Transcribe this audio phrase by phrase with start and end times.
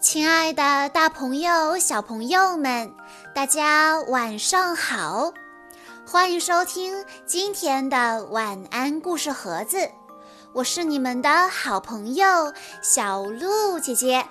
[0.00, 2.94] 亲爱的，大朋友、小朋友们，
[3.34, 5.32] 大家晚上好！
[6.06, 9.90] 欢迎收听今天的晚安故事盒子，
[10.52, 14.24] 我是你们的好朋友小鹿姐姐。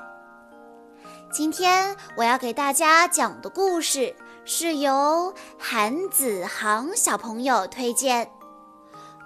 [1.33, 4.15] 今天我要给大家讲的故事
[4.45, 8.31] 是由韩子航小朋友推荐，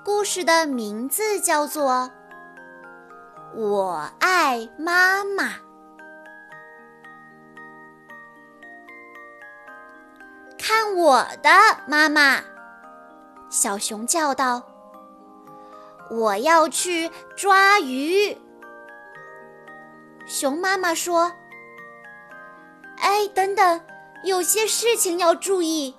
[0.04, 2.10] 故事的名字叫做
[3.56, 5.44] 《我爱妈妈》。
[10.64, 11.50] 看我的，
[11.88, 12.40] 妈妈！
[13.50, 14.62] 小熊叫道
[16.12, 18.38] ：“我要去抓鱼。”
[20.28, 21.32] 熊妈妈说
[23.02, 23.82] ：“哎，等等，
[24.24, 25.96] 有些事情要注意。”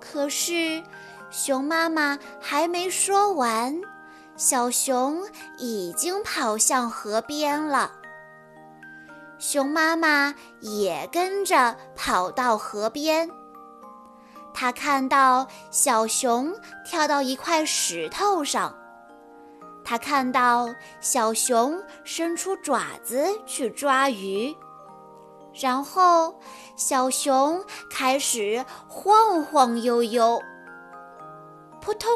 [0.00, 0.84] 可是，
[1.28, 3.80] 熊妈妈还没说完，
[4.36, 5.26] 小熊
[5.58, 7.97] 已经跑向河边了。
[9.38, 13.30] 熊妈妈也跟着跑到河边。
[14.52, 16.52] 她看到小熊
[16.84, 18.74] 跳到一块石头上，
[19.84, 20.68] 她看到
[21.00, 24.52] 小熊伸出爪子去抓鱼，
[25.54, 26.38] 然后
[26.76, 30.42] 小熊开始晃晃悠悠。
[31.80, 32.10] 扑通，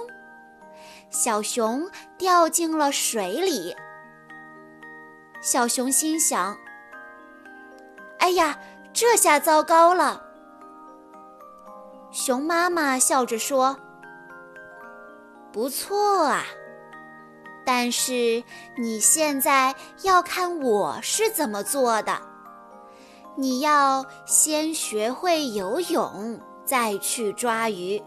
[1.10, 3.74] 小熊掉进了水里。
[5.40, 6.56] 小熊心想。
[8.22, 8.56] 哎呀，
[8.92, 10.22] 这下糟糕了！
[12.12, 13.76] 熊妈妈笑着说
[15.50, 16.44] ：“不错啊，
[17.66, 18.44] 但是
[18.78, 22.16] 你现在要看我是怎么做的。
[23.34, 28.00] 你要先学会游泳，再去抓鱼。”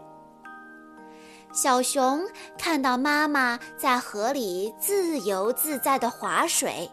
[1.52, 6.90] 小熊看到妈妈在河里自由自在地划水，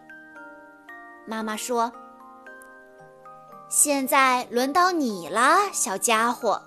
[1.25, 1.89] 妈妈说。
[3.75, 6.61] 现在轮到你了，小家伙。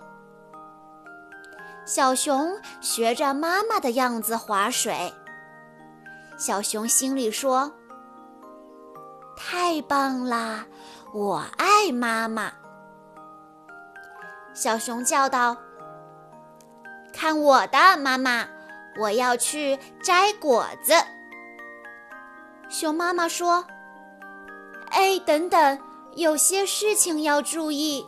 [1.86, 5.14] 小熊学着妈妈的样子划水。
[6.36, 7.72] 小熊心里说
[9.38, 10.66] ：“太棒啦，
[11.14, 12.50] 我爱妈妈。”
[14.52, 15.56] 小熊叫道
[17.14, 18.48] ：“看我的，妈妈！
[18.98, 20.92] 我要去摘果子。”
[22.68, 23.64] 熊妈妈说
[24.90, 25.78] ：“哎，等等。”
[26.16, 28.04] 有些事情要注意。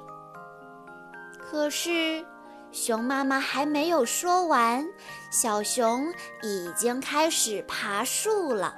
[1.38, 2.24] 可是，
[2.72, 4.86] 熊妈妈还没有说完，
[5.30, 6.10] 小熊
[6.42, 8.74] 已经开始爬树了。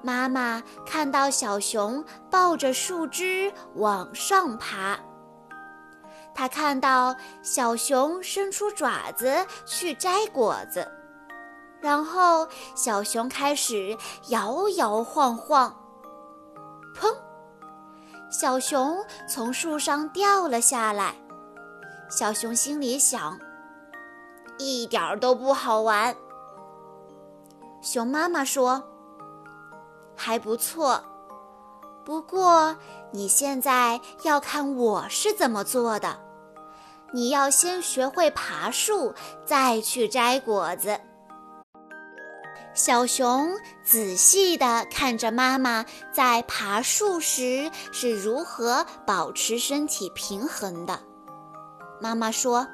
[0.00, 4.96] 妈妈看到小熊抱着树枝往上爬，
[6.32, 10.88] 她看到小熊伸出爪子去摘果子，
[11.80, 13.96] 然后小熊开始
[14.28, 15.74] 摇摇晃晃，
[16.96, 17.12] 砰！
[18.30, 21.14] 小熊从树上掉了下来，
[22.10, 23.38] 小熊心里想
[24.58, 26.14] ：“一点儿都不好玩。”
[27.80, 28.82] 熊妈妈说
[30.14, 31.02] ：“还不错，
[32.04, 32.76] 不过
[33.12, 36.18] 你现在要看我是怎么做的。
[37.14, 39.14] 你要先学会爬树，
[39.46, 41.00] 再去摘果子。”
[42.78, 51.00] 小熊仔细地看着妈妈在爬树时是如何保持身体平衡的。
[52.00, 52.68] 妈妈说：“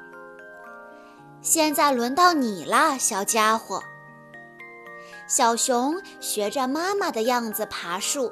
[1.41, 3.81] 现在轮到你了，小家伙。”
[5.27, 8.31] 小熊学着妈妈的样子爬树，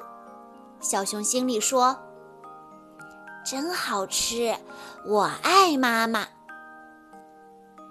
[0.78, 1.98] 小熊心里说
[3.44, 4.56] ：“真好吃，
[5.04, 6.28] 我爱妈妈。”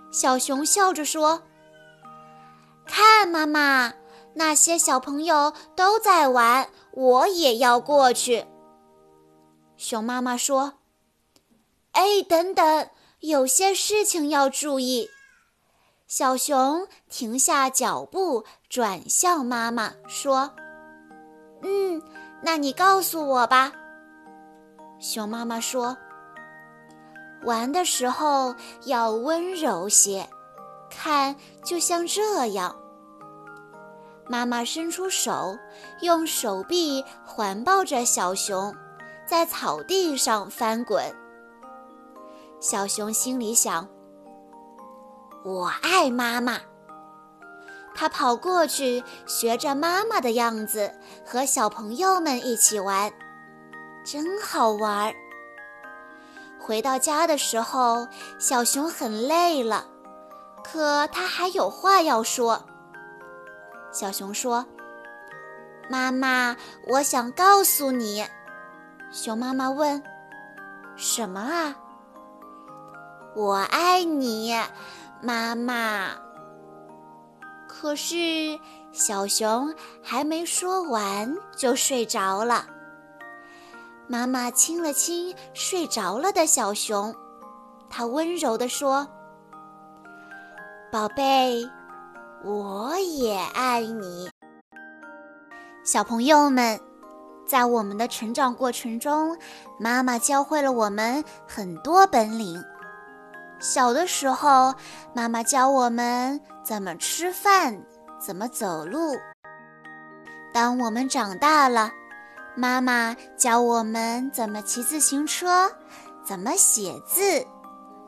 [0.10, 1.44] 小熊笑着说。
[3.28, 3.94] 妈妈，
[4.36, 8.46] 那些小朋友都在玩，我也要过去。
[9.78, 10.74] 熊妈妈说
[11.94, 12.90] ：“哎，等等，
[13.20, 15.10] 有些事情要注意。”
[16.08, 20.52] 小熊停下脚步，转向妈妈说
[21.64, 22.02] ：“嗯，
[22.42, 23.72] 那你告诉我吧。”
[25.00, 25.98] 熊妈妈说
[27.46, 28.56] ：“玩的时候
[28.86, 30.30] 要温柔些。”
[30.96, 31.36] 看，
[31.66, 32.76] 就像这样。
[34.28, 35.58] 妈妈伸出手，
[36.02, 38.74] 用手臂环抱着小熊，
[39.26, 41.04] 在草地上翻滚。
[42.60, 43.88] 小熊心里想
[45.44, 46.60] ：“我爱妈妈。”
[47.94, 50.92] 他跑过去，学着妈妈的样子，
[51.26, 53.12] 和小朋友们一起玩，
[54.06, 55.14] 真好玩儿。
[56.60, 58.08] 回到家的时候，
[58.40, 59.86] 小熊很累了。
[60.64, 62.66] 可他还有话要说。
[63.94, 64.66] 小熊说
[65.88, 66.58] ：“妈妈，
[66.88, 68.26] 我想告诉你。”
[69.14, 70.02] 熊妈妈问
[70.98, 71.76] ：“什么啊
[73.38, 74.54] ？”“我爱你，
[75.22, 76.10] 妈妈。”
[77.70, 78.60] 可是
[78.92, 82.66] 小熊还没说完就睡着了。
[84.08, 87.14] 妈妈亲了亲睡着了的小熊，
[87.90, 89.08] 她温柔地说
[90.92, 91.64] ：“宝贝，
[92.44, 94.30] 我也爱你。”
[95.86, 96.80] 小朋友们，
[97.48, 99.38] 在我们的成长过程中，
[99.80, 102.64] 妈妈教会了我们很多本领。
[103.60, 104.74] 小的时候，
[105.14, 107.82] 妈妈教我们怎么吃饭，
[108.20, 109.16] 怎么走路。
[110.54, 111.92] 当我们长大了，
[112.56, 115.72] 妈妈教我们怎么骑自行车，
[116.24, 117.46] 怎么写字，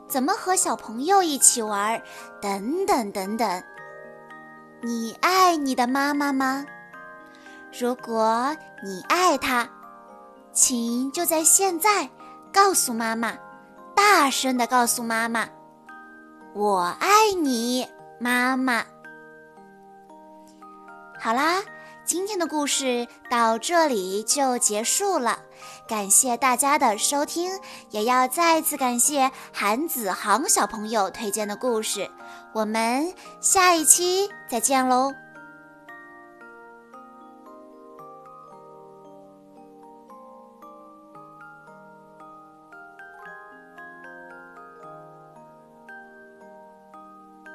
[0.08, 2.00] 怎么和小朋友一起玩，
[2.40, 3.62] 等等等等。
[4.86, 6.64] 你爱你的妈妈吗？
[7.76, 9.68] 如果你爱她，
[10.52, 12.08] 请就在现在
[12.52, 13.32] 告诉妈妈，
[13.96, 15.44] 大声的告诉妈妈
[16.54, 17.84] ：“我爱你，
[18.20, 18.84] 妈妈。”
[21.18, 21.60] 好啦。
[22.06, 25.40] 今天的故事到这里就结束了，
[25.88, 27.50] 感谢大家的收听，
[27.90, 32.08] 也要再次感谢韩子航小朋友推荐的故事。
[32.54, 35.25] 我们下一期再见喽！